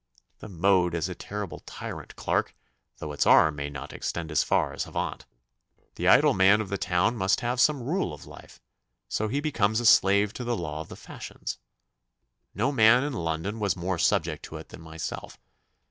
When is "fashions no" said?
10.95-12.71